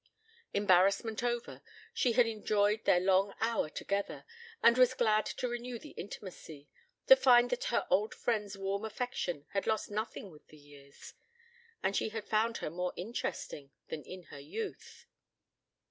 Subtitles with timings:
[0.51, 1.61] Embarrassment over,
[1.93, 4.25] she had enjoyed their long hour together,
[4.63, 6.67] and was glad to renew the intimacy,
[7.05, 11.13] to find that her old friend's warm affection had lost nothing with the years.
[11.83, 15.05] And she had found her more interesting than in her youth.